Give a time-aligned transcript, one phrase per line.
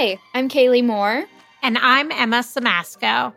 [0.00, 1.24] Hi, I'm Kaylee Moore.
[1.60, 3.34] And I'm Emma Samasco.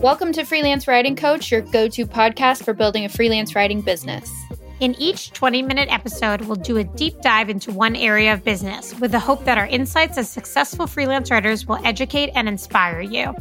[0.00, 4.32] Welcome to Freelance Writing Coach, your go to podcast for building a freelance writing business.
[4.80, 8.98] In each 20 minute episode, we'll do a deep dive into one area of business
[9.00, 13.34] with the hope that our insights as successful freelance writers will educate and inspire you.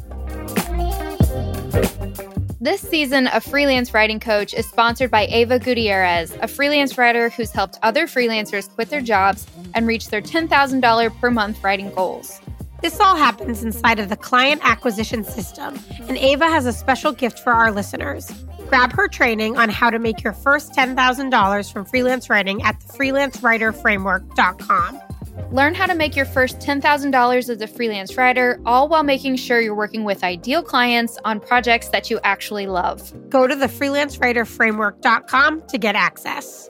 [2.68, 7.52] This season of Freelance Writing Coach is sponsored by Ava Gutierrez, a freelance writer who's
[7.52, 12.42] helped other freelancers quit their jobs and reach their $10,000 per month writing goals.
[12.82, 17.40] This all happens inside of the client acquisition system, and Ava has a special gift
[17.40, 18.30] for our listeners.
[18.68, 25.02] Grab her training on how to make your first $10,000 from freelance writing at thefreelancewriterframework.com.
[25.52, 29.62] Learn how to make your first $10,000 as a freelance writer, all while making sure
[29.62, 33.14] you're working with ideal clients on projects that you actually love.
[33.30, 36.70] Go to thefreelancewriterframework.com to get access.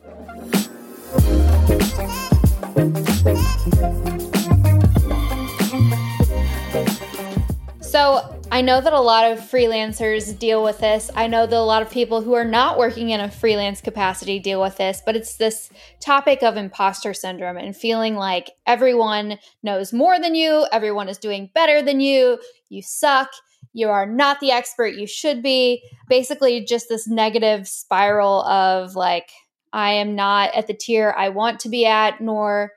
[7.98, 11.09] So, I know that a lot of freelancers deal with this.
[11.16, 14.38] I know that a lot of people who are not working in a freelance capacity
[14.38, 19.94] deal with this, but it's this topic of imposter syndrome and feeling like everyone knows
[19.94, 22.39] more than you, everyone is doing better than you,
[22.70, 23.31] you suck,
[23.73, 25.82] you are not the expert you should be.
[26.08, 29.32] Basically, just this negative spiral of like,
[29.73, 32.73] I am not at the tier I want to be at, nor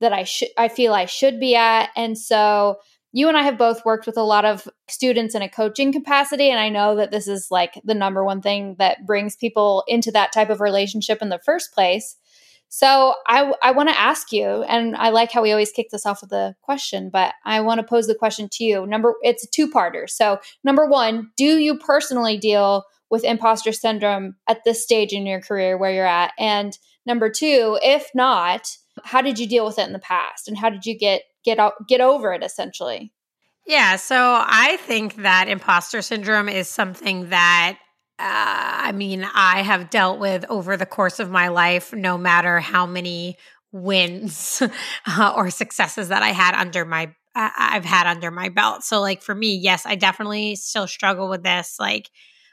[0.00, 1.90] that I should I feel I should be at.
[1.94, 2.78] And so
[3.14, 6.50] you and I have both worked with a lot of students in a coaching capacity.
[6.50, 10.10] And I know that this is like the number one thing that brings people into
[10.10, 12.16] that type of relationship in the first place.
[12.70, 16.04] So I, I want to ask you, and I like how we always kick this
[16.04, 18.84] off with a question, but I want to pose the question to you.
[18.84, 20.10] Number, it's a two-parter.
[20.10, 25.40] So number one, do you personally deal with imposter syndrome at this stage in your
[25.40, 26.32] career where you're at?
[26.36, 26.76] And
[27.06, 30.68] number two, if not, how did you deal with it in the past, and how
[30.68, 33.12] did you get get out get over it essentially.
[33.66, 37.78] Yeah so i think that imposter syndrome is something that
[38.18, 42.60] uh, i mean i have dealt with over the course of my life no matter
[42.60, 43.36] how many
[43.72, 44.62] wins
[45.06, 48.84] uh, or successes that i had under my i've had under my belt.
[48.84, 51.76] So like for me yes i definitely still struggle with this.
[51.80, 52.10] Like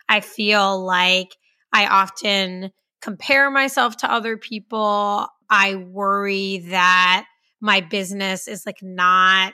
[0.09, 1.35] i feel like
[1.71, 5.27] i often compare myself to other people.
[5.49, 7.25] I worry that
[7.61, 9.53] my business is like not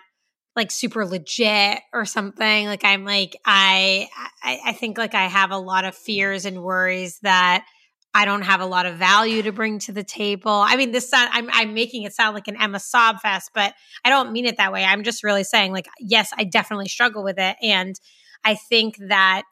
[0.56, 4.07] like super legit or something like i'm like I,
[4.41, 7.63] I i think like i have a lot of fears and worries that
[8.16, 10.51] i don't have a lot of value to bring to the table.
[10.51, 13.75] I mean this sound, i'm, I'm making it sound like an emma sob fest but
[14.03, 14.84] i don't mean it that way.
[14.84, 17.96] I'm just really saying like yes i definitely struggle with it and
[18.44, 19.44] i think that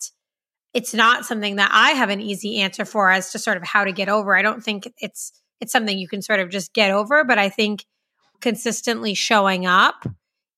[0.73, 3.83] it's not something that i have an easy answer for as to sort of how
[3.83, 4.35] to get over.
[4.35, 7.49] I don't think it's it's something you can sort of just get over but i
[7.49, 7.85] think
[8.41, 10.05] consistently showing up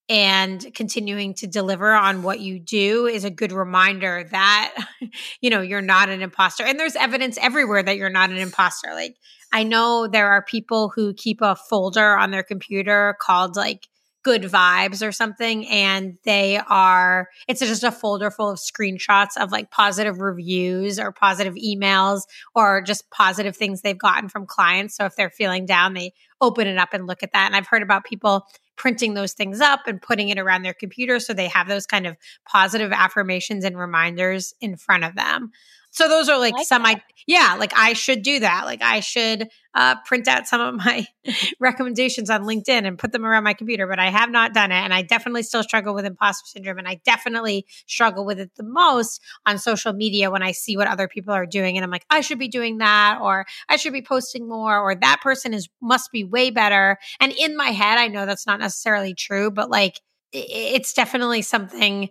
[0.09, 4.73] and continuing to deliver on what you do is a good reminder that
[5.41, 6.63] you know you're not an imposter.
[6.63, 8.93] And there's evidence everywhere that you're not an imposter.
[8.93, 9.15] Like
[9.53, 13.87] i know there are people who keep a folder on their computer called like
[14.23, 19.51] good vibes or something and they are it's just a folder full of screenshots of
[19.51, 22.23] like positive reviews or positive emails
[22.53, 24.97] or just positive things they've gotten from clients.
[24.97, 27.45] So if they're feeling down they open it up and look at that.
[27.45, 28.45] And i've heard about people
[28.75, 32.05] printing those things up and putting it around their computer so they have those kind
[32.05, 32.15] of
[32.47, 35.51] positive affirmations and reminders in front of them
[35.91, 38.63] so those are like, like some I yeah, like I should do that.
[38.65, 41.05] Like I should uh, print out some of my
[41.59, 44.75] recommendations on LinkedIn and put them around my computer, but I have not done it.
[44.75, 46.77] And I definitely still struggle with imposter syndrome.
[46.77, 50.87] And I definitely struggle with it the most on social media when I see what
[50.87, 51.77] other people are doing.
[51.77, 54.95] And I'm like, I should be doing that, or I should be posting more, or
[54.95, 56.97] that person is must be way better.
[57.19, 59.99] And in my head, I know that's not necessarily true, but like
[60.31, 62.09] it's definitely something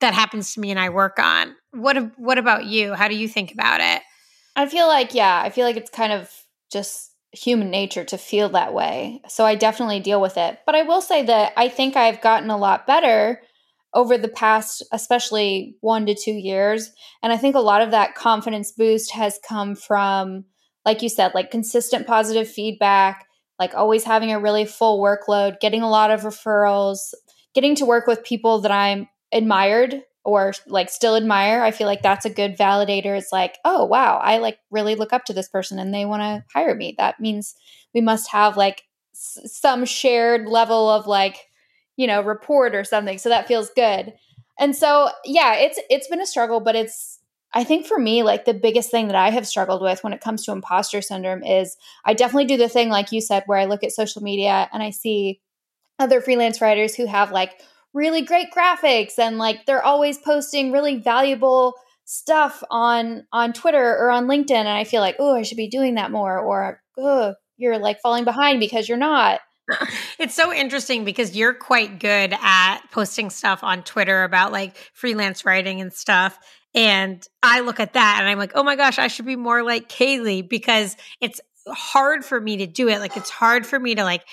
[0.00, 1.54] that happens to me and I work on.
[1.72, 2.94] What what about you?
[2.94, 4.02] How do you think about it?
[4.54, 6.30] I feel like yeah, I feel like it's kind of
[6.72, 9.20] just human nature to feel that way.
[9.28, 10.58] So I definitely deal with it.
[10.64, 13.42] But I will say that I think I've gotten a lot better
[13.94, 16.90] over the past especially 1 to 2 years,
[17.22, 20.44] and I think a lot of that confidence boost has come from
[20.86, 23.26] like you said, like consistent positive feedback,
[23.58, 27.12] like always having a really full workload, getting a lot of referrals,
[27.54, 32.02] getting to work with people that I'm admired or like still admire i feel like
[32.02, 33.16] that's a good validator.
[33.16, 36.22] It's like oh wow i like really look up to this person and they want
[36.22, 36.94] to hire me.
[36.98, 37.54] That means
[37.94, 38.82] we must have like
[39.14, 41.46] s- some shared level of like
[41.96, 44.12] you know report or something so that feels good.
[44.58, 47.20] And so yeah it's it's been a struggle but it's
[47.54, 50.20] I think for me, like the biggest thing that I have struggled with when it
[50.20, 53.64] comes to imposter syndrome is I definitely do the thing, like you said, where I
[53.64, 55.40] look at social media and I see
[55.98, 57.60] other freelance writers who have like
[57.94, 61.74] really great graphics and like they're always posting really valuable
[62.04, 65.68] stuff on on Twitter or on LinkedIn and I feel like, "Oh, I should be
[65.68, 69.40] doing that more," or "Oh, you're like falling behind because you're not."
[70.18, 75.44] It's so interesting because you're quite good at posting stuff on Twitter about like freelance
[75.44, 76.38] writing and stuff.
[76.74, 79.62] And I look at that and I'm like, oh my gosh, I should be more
[79.62, 83.00] like Kaylee because it's hard for me to do it.
[83.00, 84.24] Like it's hard for me to like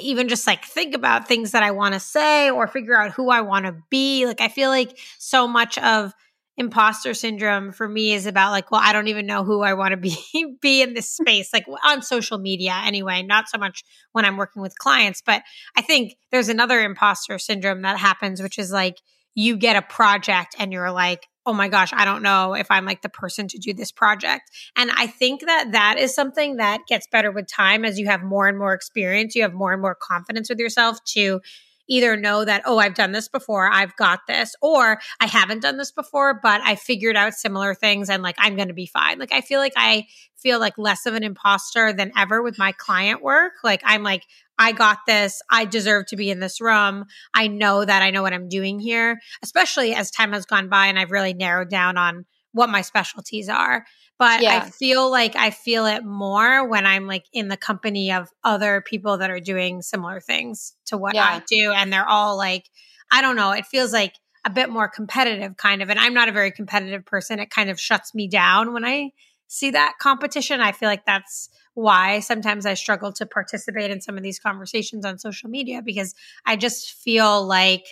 [0.00, 3.30] even just like think about things that I want to say or figure out who
[3.30, 4.26] I want to be.
[4.26, 6.12] Like I feel like so much of
[6.58, 9.92] imposter syndrome for me is about like, well, I don't even know who I want
[9.92, 10.16] to be
[10.60, 14.62] be in this space, like on social media anyway, not so much when I'm working
[14.62, 15.22] with clients.
[15.24, 15.42] But
[15.76, 18.96] I think there's another imposter syndrome that happens, which is like
[19.34, 22.84] you get a project and you're like, oh my gosh, I don't know if I'm
[22.84, 24.50] like the person to do this project.
[24.74, 28.22] And I think that that is something that gets better with time as you have
[28.22, 31.40] more and more experience, you have more and more confidence with yourself to
[31.88, 35.76] either know that, oh, I've done this before, I've got this, or I haven't done
[35.76, 39.18] this before, but I figured out similar things and like I'm going to be fine.
[39.18, 40.06] Like I feel like I
[40.36, 43.54] feel like less of an imposter than ever with my client work.
[43.64, 44.22] Like I'm like,
[44.58, 45.42] I got this.
[45.50, 47.04] I deserve to be in this room.
[47.34, 50.86] I know that I know what I'm doing here, especially as time has gone by
[50.86, 52.24] and I've really narrowed down on
[52.56, 53.84] what my specialties are.
[54.18, 54.62] But yeah.
[54.64, 58.80] I feel like I feel it more when I'm like in the company of other
[58.80, 61.26] people that are doing similar things to what yeah.
[61.26, 61.72] I do.
[61.72, 62.64] And they're all like,
[63.12, 64.14] I don't know, it feels like
[64.46, 65.90] a bit more competitive kind of.
[65.90, 67.40] And I'm not a very competitive person.
[67.40, 69.10] It kind of shuts me down when I
[69.48, 70.60] see that competition.
[70.60, 75.04] I feel like that's why sometimes I struggle to participate in some of these conversations
[75.04, 76.14] on social media because
[76.46, 77.84] I just feel like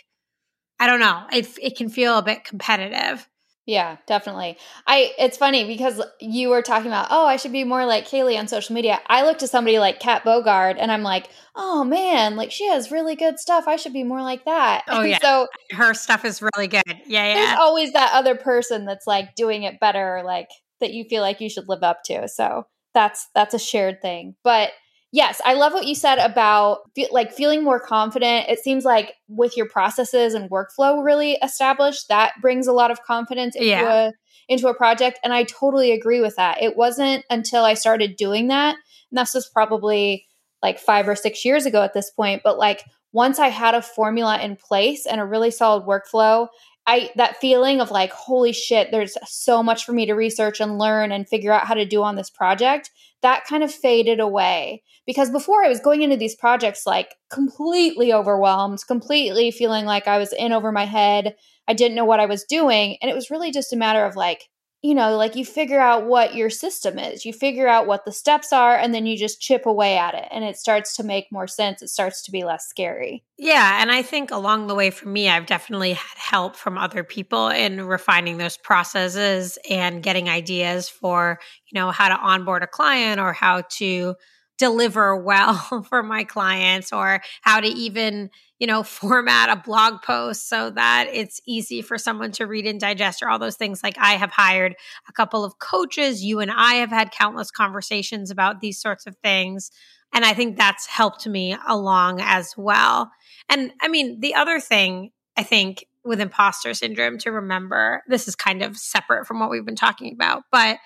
[0.80, 3.28] I don't know, it it can feel a bit competitive.
[3.66, 4.58] Yeah, definitely.
[4.86, 8.38] I it's funny because you were talking about, oh, I should be more like Kaylee
[8.38, 9.00] on social media.
[9.06, 12.90] I look to somebody like Kat Boogaard and I'm like, oh man, like she has
[12.90, 13.64] really good stuff.
[13.66, 14.84] I should be more like that.
[14.88, 15.18] Oh yeah.
[15.18, 16.82] so her stuff is really good.
[16.86, 17.34] Yeah, yeah.
[17.34, 20.48] There's always that other person that's like doing it better, like
[20.80, 22.28] that you feel like you should live up to.
[22.28, 24.36] So that's that's a shared thing.
[24.44, 24.72] But
[25.14, 28.48] yes, I love what you said about like feeling more confident.
[28.48, 33.00] It seems like with your processes and workflow really established, that brings a lot of
[33.02, 34.08] confidence into yeah.
[34.08, 34.12] a
[34.48, 35.20] into a project.
[35.22, 36.60] And I totally agree with that.
[36.60, 38.74] It wasn't until I started doing that,
[39.10, 40.26] and this was probably
[40.64, 42.82] like five or six years ago at this point, but like
[43.12, 46.48] once I had a formula in place and a really solid workflow
[46.86, 50.78] I that feeling of like holy shit there's so much for me to research and
[50.78, 52.90] learn and figure out how to do on this project
[53.24, 54.82] that kind of faded away.
[55.06, 60.18] Because before I was going into these projects like completely overwhelmed completely feeling like I
[60.18, 61.34] was in over my head.
[61.66, 62.98] I didn't know what I was doing.
[63.00, 64.44] And it was really just a matter of like
[64.84, 68.12] you know, like you figure out what your system is, you figure out what the
[68.12, 70.28] steps are, and then you just chip away at it.
[70.30, 71.80] And it starts to make more sense.
[71.80, 73.24] It starts to be less scary.
[73.38, 73.80] Yeah.
[73.80, 77.48] And I think along the way for me, I've definitely had help from other people
[77.48, 81.40] in refining those processes and getting ideas for,
[81.70, 84.16] you know, how to onboard a client or how to
[84.58, 85.54] deliver well
[85.88, 88.28] for my clients or how to even
[88.64, 92.80] you know format a blog post so that it's easy for someone to read and
[92.80, 93.82] digest or all those things.
[93.82, 94.74] Like i have hired
[95.06, 96.24] a couple of coaches.
[96.24, 99.70] You and i have had countless conversations about these sorts of things
[100.14, 103.10] and i think that's helped me along as well.
[103.50, 108.34] And i mean the other thing i think with imposter syndrome to remember this is
[108.34, 110.78] kind of separate from what we've been talking about but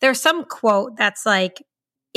[0.00, 1.62] there's some quote that's like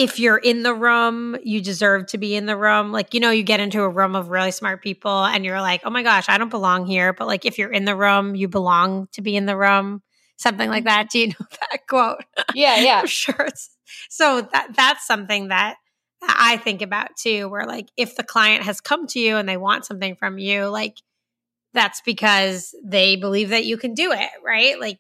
[0.02, 2.92] if you're in the room, you deserve to be in the room.
[2.92, 5.82] Like, you know, you get into a room of really smart people and you're like,
[5.84, 7.14] oh my gosh, I don't belong here.
[7.14, 10.02] But like, if you're in the room, you belong to be in the room.
[10.38, 11.12] Something like that.
[11.12, 12.24] Do you know that quote?
[12.56, 13.06] Yeah, yeah.
[13.06, 13.48] sure.
[14.10, 15.76] So that that's something that
[16.24, 19.58] I think about too, where like if the client has come to you and they
[19.58, 20.98] want something from you, like
[21.76, 24.80] that's because they believe that you can do it, right?
[24.80, 24.98] Like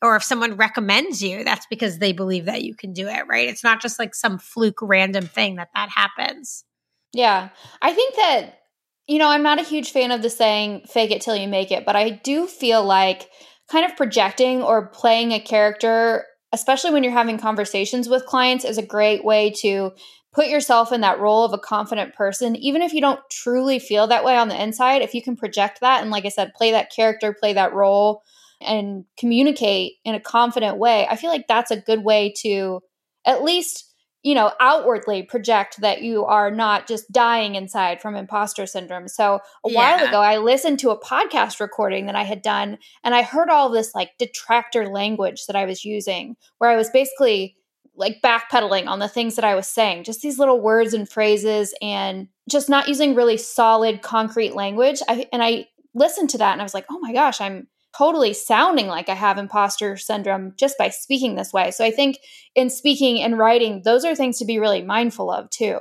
[0.00, 3.48] or if someone recommends you, that's because they believe that you can do it, right?
[3.48, 6.64] It's not just like some fluke random thing that that happens.
[7.12, 7.50] Yeah.
[7.80, 8.58] I think that,
[9.06, 11.70] you know, I'm not a huge fan of the saying fake it till you make
[11.70, 13.28] it, but I do feel like
[13.70, 18.78] kind of projecting or playing a character, especially when you're having conversations with clients, is
[18.78, 19.92] a great way to
[20.32, 24.06] put yourself in that role of a confident person even if you don't truly feel
[24.06, 26.70] that way on the inside if you can project that and like i said play
[26.70, 28.22] that character play that role
[28.64, 32.80] and communicate in a confident way, I feel like that's a good way to
[33.24, 33.92] at least
[34.22, 39.08] you know, outwardly project that you are not just dying inside from imposter syndrome.
[39.08, 39.76] So a yeah.
[39.76, 43.50] while ago, I listened to a podcast recording that I had done, and I heard
[43.50, 47.56] all this like detractor language that I was using, where I was basically
[47.96, 51.74] like backpedaling on the things that I was saying, just these little words and phrases,
[51.82, 55.00] and just not using really solid, concrete language.
[55.08, 57.66] I, and I listened to that and I was like, oh my gosh, I'm
[57.96, 61.70] totally sounding like I have imposter syndrome just by speaking this way.
[61.70, 62.18] So I think
[62.54, 65.78] in speaking and writing, those are things to be really mindful of too.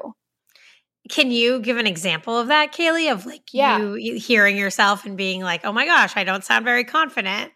[1.10, 3.80] Can you give an example of that, Kaylee, of like yeah.
[3.80, 7.52] you hearing yourself and being like, oh my gosh, I don't sound very confident?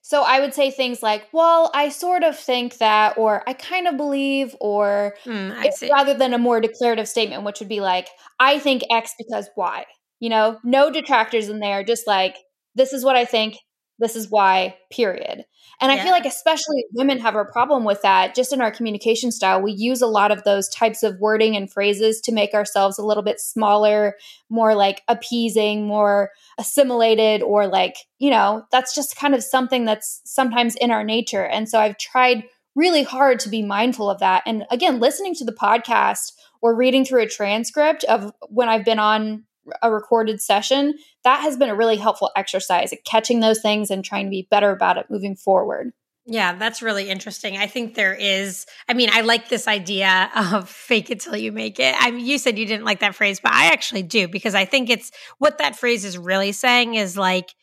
[0.00, 3.86] So I would say things like, well, I sort of think that, or I kind
[3.86, 8.08] of believe, or mm, rather than a more declarative statement, which would be like,
[8.40, 9.84] I think X because Y.
[10.18, 12.36] You know, no detractors in there, just like,
[12.74, 13.58] this is what I think,
[13.98, 15.44] this is why, period.
[15.80, 15.98] And yeah.
[15.98, 18.34] I feel like, especially women have a problem with that.
[18.34, 21.70] Just in our communication style, we use a lot of those types of wording and
[21.70, 24.16] phrases to make ourselves a little bit smaller,
[24.48, 30.20] more like appeasing, more assimilated, or like, you know, that's just kind of something that's
[30.24, 31.44] sometimes in our nature.
[31.44, 34.42] And so I've tried really hard to be mindful of that.
[34.46, 38.98] And again, listening to the podcast or reading through a transcript of when I've been
[38.98, 39.44] on
[39.82, 40.94] a recorded session,
[41.24, 44.46] that has been a really helpful exercise at catching those things and trying to be
[44.50, 45.92] better about it moving forward.
[46.30, 47.56] Yeah, that's really interesting.
[47.56, 51.52] I think there is, I mean, I like this idea of fake it till you
[51.52, 51.94] make it.
[51.98, 54.66] I mean, you said you didn't like that phrase, but I actually do because I
[54.66, 57.54] think it's what that phrase is really saying is like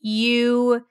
[0.00, 0.84] you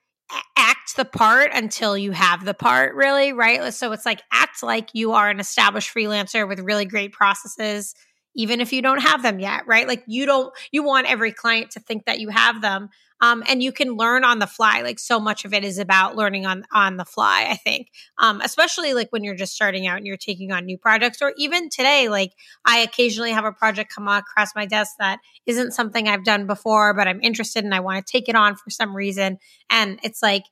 [0.56, 3.74] act the part until you have the part, really, right?
[3.74, 7.94] So it's like act like you are an established freelancer with really great processes
[8.38, 9.88] even if you don't have them yet, right?
[9.88, 12.90] Like you don't, you want every client to think that you have them.
[13.20, 14.84] Um, and you can learn on the fly.
[14.84, 17.48] Like so much of it is about learning on on the fly.
[17.50, 17.88] I think,
[18.20, 21.34] um, especially like when you're just starting out and you're taking on new projects, or
[21.36, 22.10] even today.
[22.10, 25.18] Like I occasionally have a project come across my desk that
[25.48, 28.56] isn't something I've done before, but I'm interested and I want to take it on
[28.56, 29.40] for some reason.
[29.68, 30.44] And it's like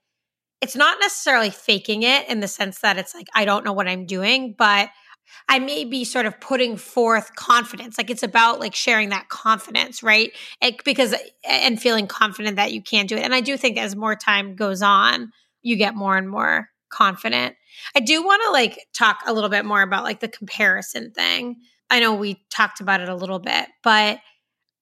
[0.60, 3.88] it's not necessarily faking it in the sense that it's like I don't know what
[3.88, 4.90] I'm doing, but
[5.48, 7.98] I may be sort of putting forth confidence.
[7.98, 10.32] Like it's about like sharing that confidence, right?
[10.62, 13.24] It, because eh, and feeling confident that you can do it.
[13.24, 17.56] And I do think as more time goes on, you get more and more confident.
[17.96, 21.58] I do want to like talk a little bit more about like the comparison thing.
[21.90, 24.20] I know we talked about it a little bit, but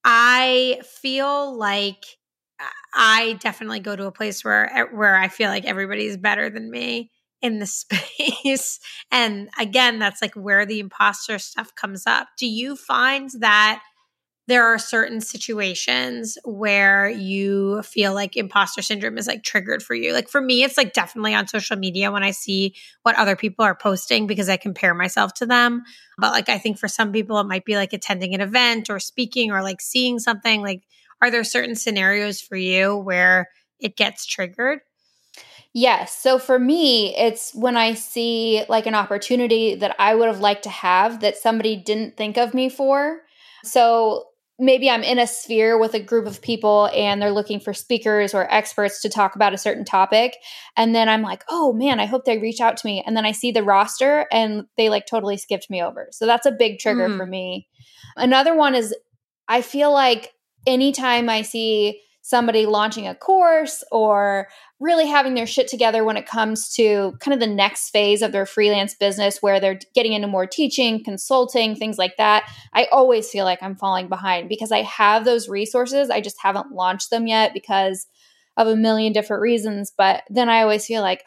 [0.06, 2.04] I feel like
[2.60, 6.70] eh, I definitely go to a place where where I feel like everybody's better than
[6.70, 7.12] me
[7.44, 8.80] in the space.
[9.12, 12.30] and again, that's like where the imposter stuff comes up.
[12.40, 13.84] Do you find that
[14.46, 20.12] there are certain situations where you feel like imposter syndrome is like triggered for you?
[20.12, 23.64] Like for me, it's like definitely on social media when I see what other people
[23.64, 25.84] are posting because I compare myself to them.
[26.18, 29.00] But like I think for some people, it might be like attending an event or
[29.00, 30.62] speaking or like seeing something.
[30.62, 30.84] Like,
[31.22, 33.48] are there certain scenarios for you where
[33.80, 34.80] it gets triggered?
[35.74, 36.16] Yes.
[36.16, 40.64] So for me, it's when I see like an opportunity that I would have liked
[40.64, 43.22] to have that somebody didn't think of me for.
[43.64, 44.26] So
[44.60, 48.36] maybe I'm in a sphere with a group of people and they're looking for speakers
[48.36, 50.36] or experts to talk about a certain topic.
[50.78, 53.04] And then I'm like, oh man, I hope they reach out to me.
[53.06, 56.08] And then I see the roster and they like totally skipped me over.
[56.12, 57.18] So that's a big trigger mm.
[57.18, 57.68] for me.
[58.16, 58.96] Another one is
[59.48, 60.34] I feel like
[60.68, 64.48] anytime I see somebody launching a course or
[64.80, 68.32] really having their shit together when it comes to kind of the next phase of
[68.32, 72.50] their freelance business where they're getting into more teaching, consulting, things like that.
[72.74, 76.10] I always feel like I'm falling behind because I have those resources.
[76.10, 78.08] I just haven't launched them yet because
[78.56, 79.92] of a million different reasons.
[79.96, 81.24] But then I always feel like,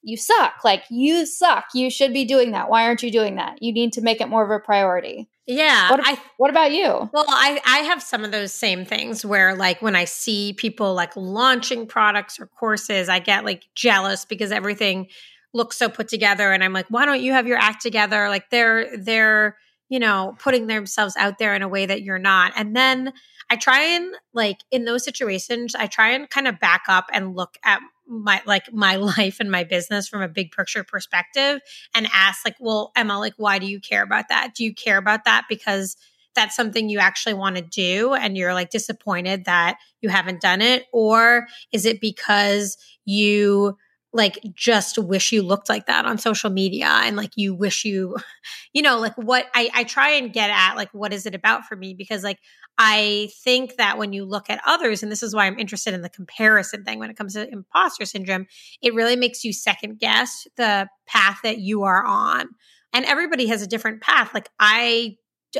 [0.00, 0.64] you suck.
[0.64, 1.66] Like, you suck.
[1.74, 2.70] You should be doing that.
[2.70, 3.60] Why aren't you doing that?
[3.60, 5.28] You need to make it more of a priority.
[5.48, 5.90] Yeah.
[5.90, 7.08] What, I, what about you?
[7.12, 10.92] Well, I, I have some of those same things where, like, when I see people
[10.92, 15.08] like launching products or courses, I get like jealous because everything
[15.54, 16.52] looks so put together.
[16.52, 18.28] And I'm like, why don't you have your act together?
[18.28, 19.56] Like, they're, they're,
[19.88, 22.52] you know, putting themselves out there in a way that you're not.
[22.56, 23.12] And then
[23.50, 27.34] I try and, like, in those situations, I try and kind of back up and
[27.34, 31.60] look at my like my life and my business from a big picture perspective
[31.94, 34.96] and ask like well emma like why do you care about that do you care
[34.96, 35.96] about that because
[36.34, 40.62] that's something you actually want to do and you're like disappointed that you haven't done
[40.62, 43.76] it or is it because you
[44.12, 48.16] like just wish you looked like that on social media and like you wish you
[48.72, 51.64] you know like what I, I try and get at like what is it about
[51.64, 52.38] for me because like
[52.78, 56.02] I think that when you look at others, and this is why I'm interested in
[56.02, 58.46] the comparison thing when it comes to imposter syndrome,
[58.80, 62.48] it really makes you second guess the path that you are on.
[62.92, 64.32] and everybody has a different path.
[64.32, 65.16] Like I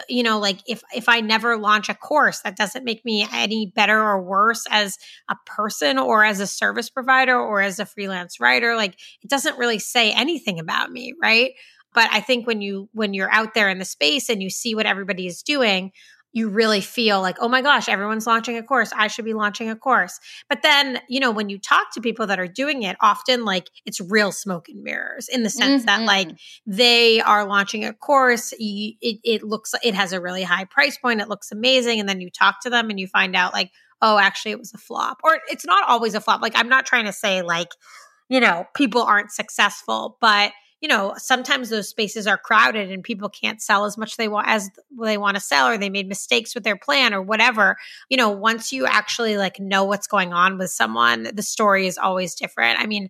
[0.09, 3.73] you know like if if i never launch a course that doesn't make me any
[3.75, 8.40] better or worse as a person or as a service provider or as a freelance
[8.40, 8.76] writer.
[8.76, 11.52] Like it doesn't really say anything about me right?
[11.95, 14.75] But i think when you when you're out there in the space and you see
[14.75, 15.92] what everybody is doing
[16.33, 18.93] you really feel like, oh my gosh, everyone's launching a course.
[18.95, 20.21] I should be launching a course.
[20.49, 23.71] But then, you know, when you talk to people that are doing it, often like
[23.87, 26.05] it's real smoke and mirrors in the sense mm-hmm.
[26.05, 26.29] that like
[26.67, 28.53] they are launching a course.
[28.59, 31.21] it, it looks, it has a really high price point.
[31.21, 31.99] It looks amazing.
[31.99, 33.71] And then you talk to them and you find out like,
[34.03, 35.19] oh, actually it was a flop.
[35.25, 36.43] Or it's not always a flop.
[36.43, 37.69] Like I'm not trying to say like,
[38.29, 43.29] you know, people aren't successful, but you know, sometimes those spaces are crowded and people
[43.29, 44.71] can't sell as much they want as
[45.01, 47.77] they want to sell or they made mistakes with their plan or whatever.
[48.09, 51.99] You know, once you actually like know what's going on with someone, the story is
[51.99, 52.81] always different.
[52.81, 53.09] I mean,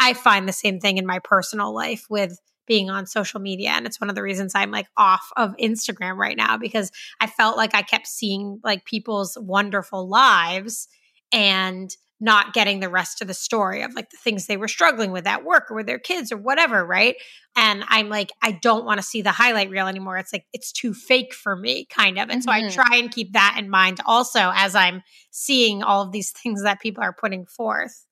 [0.00, 3.84] I find the same thing in my personal life with being on social media and
[3.84, 7.56] it's one of the reasons I'm like off of Instagram right now because I felt
[7.56, 10.86] like I kept seeing like people's wonderful lives
[11.32, 15.10] and not getting the rest of the story of like the things they were struggling
[15.10, 17.16] with at work or with their kids or whatever, right?
[17.56, 20.18] And I'm like, I don't want to see the highlight reel anymore.
[20.18, 22.28] It's like, it's too fake for me, kind of.
[22.28, 22.48] And mm-hmm.
[22.48, 22.74] so I mm-hmm.
[22.74, 26.80] try and keep that in mind also as I'm seeing all of these things that
[26.80, 28.04] people are putting forth.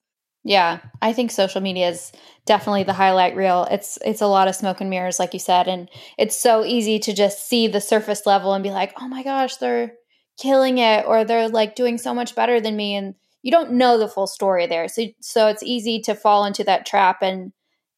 [0.44, 2.10] Yeah, I think social media is
[2.46, 3.66] definitely the highlight reel.
[3.70, 6.98] It's it's a lot of smoke and mirrors like you said and it's so easy
[7.00, 9.92] to just see the surface level and be like, "Oh my gosh, they're
[10.40, 13.99] killing it or they're like doing so much better than me." And you don't know
[13.99, 14.88] the full story there.
[14.88, 17.52] So so it's easy to fall into that trap and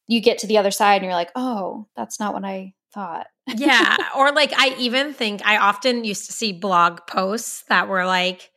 [0.07, 3.27] you get to the other side and you're like, "Oh, that's not what I thought."
[3.47, 8.05] yeah, or like I even think I often used to see blog posts that were
[8.05, 8.51] like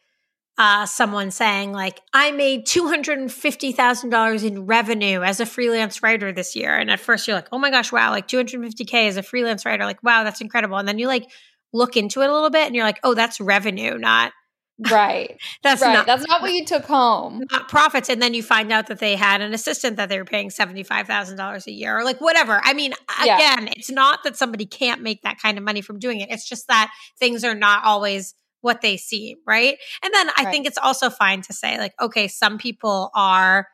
[0.56, 5.40] uh, someone saying like I made two hundred and fifty thousand dollars in revenue as
[5.40, 8.28] a freelance writer this year, and at first you're like, oh my gosh, wow, like
[8.28, 11.08] two hundred fifty k as a freelance writer, like wow, that's incredible, and then you
[11.08, 11.30] like
[11.72, 14.32] look into it a little bit, and you're like, oh, that's revenue, not
[14.78, 15.40] Right.
[15.62, 15.92] That's right.
[15.92, 17.44] not that's not what you took home.
[17.52, 18.08] Not profits.
[18.08, 21.66] And then you find out that they had an assistant that they were paying $75,000
[21.66, 22.60] a year or like whatever.
[22.62, 22.92] I mean,
[23.24, 23.36] yeah.
[23.36, 26.30] again, it's not that somebody can't make that kind of money from doing it.
[26.30, 29.76] It's just that things are not always what they seem, right?
[30.02, 30.50] And then I right.
[30.50, 33.68] think it's also fine to say like, okay, some people are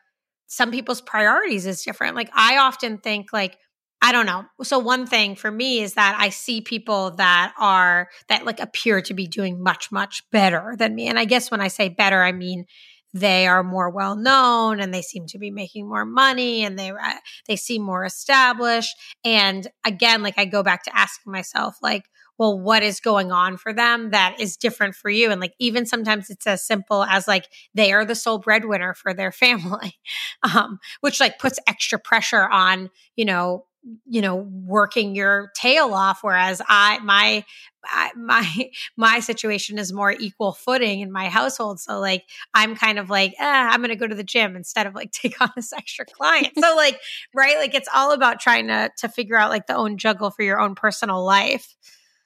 [0.47, 2.15] some people's priorities is different.
[2.15, 3.57] Like I often think like
[4.01, 4.45] I don't know.
[4.63, 9.01] So one thing for me is that I see people that are that like appear
[9.01, 11.07] to be doing much much better than me.
[11.07, 12.65] And I guess when I say better, I mean
[13.13, 16.91] they are more well known and they seem to be making more money and they
[16.91, 17.13] uh,
[17.47, 18.95] they seem more established.
[19.23, 22.05] And again, like I go back to asking myself like
[22.37, 25.29] well, what is going on for them that is different for you?
[25.29, 29.13] And like, even sometimes it's as simple as like, they are the sole breadwinner for
[29.13, 29.99] their family,
[30.41, 33.65] um, which like puts extra pressure on, you know,
[34.05, 37.43] you know working your tail off whereas i my
[38.15, 41.79] my my situation is more equal footing in my household.
[41.79, 44.95] So like i'm kind of like eh, i'm gonna go to the gym instead of
[44.95, 46.49] like take on this extra client.
[46.61, 46.99] So like
[47.33, 47.57] right?
[47.57, 50.59] Like it's all about trying to to figure out like the own juggle for your
[50.59, 51.75] own personal life.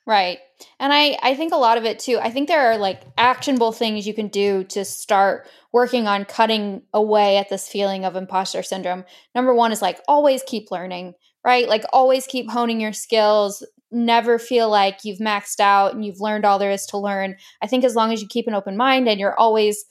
[0.05, 0.39] Right.
[0.79, 3.71] And i i think a lot of it too i think there are like actionable
[3.71, 8.63] things you can do to start working on cutting away at this feeling of imposter
[8.63, 9.03] syndrome.
[9.35, 11.15] Number one is like always keep learning
[11.45, 11.69] right?
[11.69, 16.43] Like always keep honing your skills, never feel like you've maxed out and you've learned
[16.43, 17.35] all there is to learn.
[17.61, 19.85] I think as long as you keep an open mind and you're always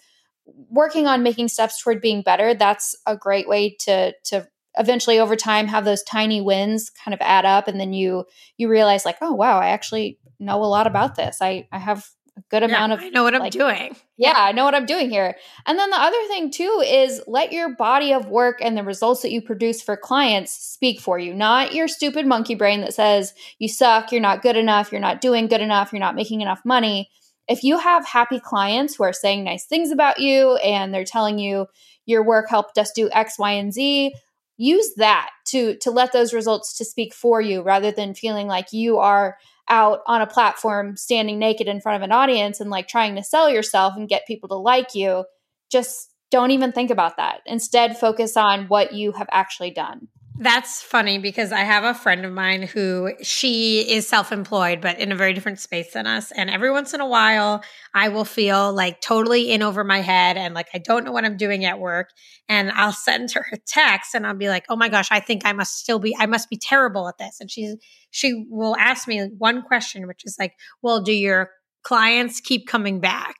[0.68, 5.36] working on making steps toward being better, that's a great way to to eventually over
[5.36, 8.24] time have those tiny wins kind of add up and then you
[8.58, 11.38] you realize like, "Oh, wow, I actually know a lot about this.
[11.40, 12.04] I I have
[12.36, 13.96] a good yeah, amount of I know what like, I'm doing.
[14.16, 15.34] Yeah, I know what I'm doing here.
[15.66, 19.22] And then the other thing too is let your body of work and the results
[19.22, 23.34] that you produce for clients speak for you, not your stupid monkey brain that says
[23.58, 26.60] you suck, you're not good enough, you're not doing good enough, you're not making enough
[26.64, 27.10] money.
[27.48, 31.40] If you have happy clients who are saying nice things about you and they're telling
[31.40, 31.66] you
[32.06, 34.14] your work helped us do X, Y, and Z,
[34.56, 38.72] use that to to let those results to speak for you rather than feeling like
[38.72, 39.36] you are
[39.68, 43.22] out on a platform standing naked in front of an audience and like trying to
[43.22, 45.24] sell yourself and get people to like you,
[45.70, 47.40] just don't even think about that.
[47.46, 50.08] Instead, focus on what you have actually done.
[50.36, 54.98] That's funny because I have a friend of mine who she is self employed, but
[54.98, 56.32] in a very different space than us.
[56.32, 57.62] And every once in a while,
[57.94, 61.24] I will feel like totally in over my head and like I don't know what
[61.24, 62.08] I'm doing at work.
[62.48, 65.42] And I'll send her a text and I'll be like, oh my gosh, I think
[65.44, 67.36] I must still be, I must be terrible at this.
[67.40, 67.76] And she's,
[68.10, 71.50] she will ask me one question, which is like, well, do your
[71.84, 73.36] clients keep coming back?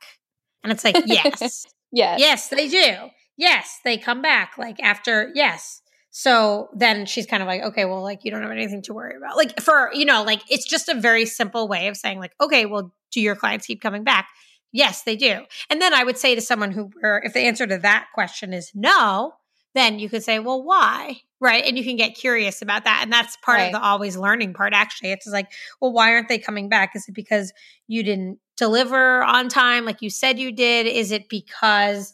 [0.63, 1.65] And it's like, yes.
[1.91, 2.19] yes.
[2.21, 3.09] Yes, they do.
[3.37, 5.81] Yes, they come back like after, yes
[6.17, 9.17] So then she's kind of like, okay, well, like you don't have anything to worry
[9.17, 9.35] about.
[9.35, 12.65] Like for, you know, like it's just a very simple way of saying, like, okay,
[12.65, 14.29] well, do your clients keep coming back?
[14.71, 15.41] Yes, they do.
[15.69, 18.71] And then I would say to someone who, if the answer to that question is
[18.73, 19.33] no,
[19.73, 21.17] then you could say, well, why?
[21.41, 21.65] Right.
[21.65, 23.01] And you can get curious about that.
[23.03, 23.65] And that's part right.
[23.65, 25.11] of the always learning part, actually.
[25.11, 25.51] It's like,
[25.81, 26.95] well, why aren't they coming back?
[26.95, 27.51] Is it because
[27.87, 30.87] you didn't deliver on time like you said you did?
[30.87, 32.13] Is it because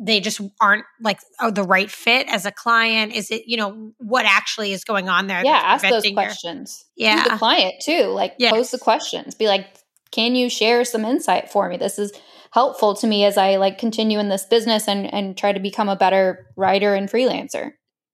[0.00, 3.12] they just aren't like oh, the right fit as a client?
[3.12, 5.44] Is it, you know, what actually is going on there?
[5.44, 6.84] Yeah, ask those questions.
[6.96, 7.24] Your, yeah.
[7.24, 8.04] To the client too.
[8.04, 8.52] Like yes.
[8.52, 9.34] pose the questions.
[9.34, 9.66] Be like,
[10.10, 11.76] can you share some insight for me?
[11.76, 12.12] This is
[12.52, 15.88] helpful to me as I like continue in this business and and try to become
[15.88, 17.72] a better writer and freelancer.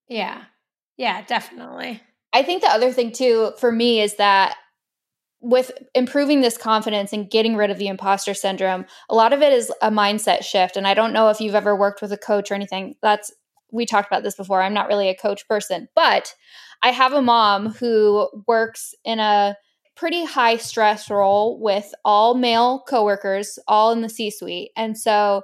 [0.09, 0.43] Yeah.
[0.97, 2.01] Yeah, definitely.
[2.33, 4.57] I think the other thing too for me is that
[5.39, 9.53] with improving this confidence and getting rid of the imposter syndrome, a lot of it
[9.53, 10.75] is a mindset shift.
[10.77, 12.95] And I don't know if you've ever worked with a coach or anything.
[13.01, 13.31] That's,
[13.71, 14.61] we talked about this before.
[14.61, 16.33] I'm not really a coach person, but
[16.81, 19.55] I have a mom who works in a
[19.95, 24.71] pretty high stress role with all male coworkers, all in the C suite.
[24.75, 25.41] And so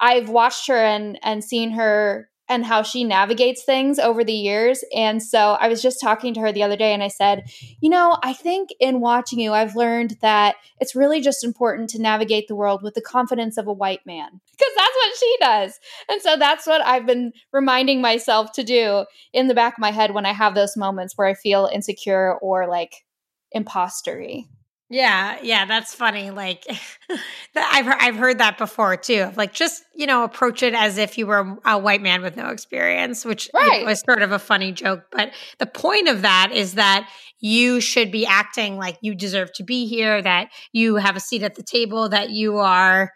[0.00, 4.84] I've watched her and, and seen her and how she navigates things over the years.
[4.94, 7.90] And so I was just talking to her the other day and I said, You
[7.90, 12.48] know, I think in watching you, I've learned that it's really just important to navigate
[12.48, 15.80] the world with the confidence of a white man because that's what she does.
[16.08, 19.90] And so that's what I've been reminding myself to do in the back of my
[19.90, 23.04] head when I have those moments where I feel insecure or like
[23.52, 24.48] impostery.
[24.88, 26.30] Yeah, yeah, that's funny.
[26.30, 26.64] Like
[27.56, 29.32] I've I've heard that before too.
[29.36, 32.48] Like just you know approach it as if you were a white man with no
[32.48, 33.84] experience, which right.
[33.84, 35.02] was sort of a funny joke.
[35.10, 37.08] But the point of that is that
[37.40, 41.42] you should be acting like you deserve to be here, that you have a seat
[41.42, 43.12] at the table, that you are,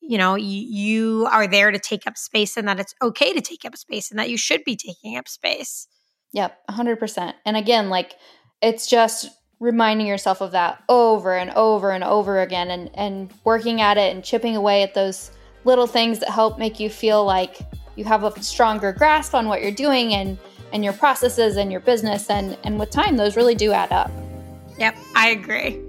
[0.00, 3.42] you know, you, you are there to take up space, and that it's okay to
[3.42, 5.86] take up space, and that you should be taking up space.
[6.32, 7.36] Yep, hundred percent.
[7.44, 8.14] And again, like
[8.62, 9.28] it's just
[9.60, 14.14] reminding yourself of that over and over and over again and, and working at it
[14.14, 15.30] and chipping away at those
[15.64, 17.58] little things that help make you feel like
[17.96, 20.38] you have a stronger grasp on what you're doing and
[20.72, 22.28] and your processes and your business.
[22.28, 24.10] And and with time those really do add up.
[24.78, 25.80] Yep i agree.